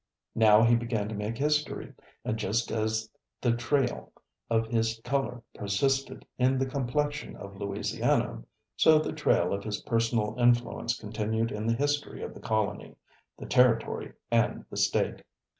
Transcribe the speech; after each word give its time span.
Now 0.33 0.63
he 0.63 0.75
began 0.75 1.07
to 1.09 1.13
make 1.13 1.37
history, 1.37 1.93
and 2.25 2.35
just 2.35 2.71
as 2.71 3.07
the 3.39 3.55
trail 3.55 4.11
of 4.49 4.65
his 4.65 4.99
color 5.03 5.43
persisted 5.53 6.25
in 6.39 6.57
the 6.57 6.65
complexion 6.65 7.35
of 7.35 7.57
Louisiana, 7.57 8.41
so 8.75 8.97
the 8.97 9.13
trail 9.13 9.53
of 9.53 9.63
his 9.63 9.81
personal 9.83 10.35
influence 10.39 10.97
continued 10.99 11.51
in 11.51 11.67
the 11.67 11.75
history 11.75 12.23
of 12.23 12.33
the 12.33 12.39
colony, 12.39 12.95
the 13.37 13.45
territory 13.45 14.13
and 14.31 14.65
the 14.71 14.77
State. 14.77 15.21